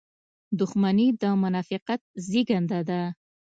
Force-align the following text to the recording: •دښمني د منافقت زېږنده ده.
•دښمني 0.59 1.07
د 1.21 1.23
منافقت 1.43 2.01
زېږنده 2.29 2.79
ده. 2.89 3.01